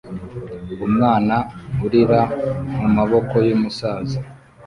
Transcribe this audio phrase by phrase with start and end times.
[0.87, 1.35] Umwana
[1.85, 2.21] urira
[2.79, 4.17] mumaboko yumusaza